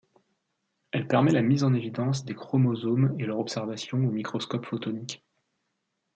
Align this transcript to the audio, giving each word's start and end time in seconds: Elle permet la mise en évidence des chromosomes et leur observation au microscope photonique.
Elle 0.91 1.07
permet 1.07 1.29
la 1.31 1.43
mise 1.43 1.63
en 1.63 1.75
évidence 1.75 2.25
des 2.25 2.33
chromosomes 2.33 3.15
et 3.19 3.25
leur 3.27 3.37
observation 3.37 3.99
au 3.99 4.09
microscope 4.09 4.65
photonique. 4.65 5.23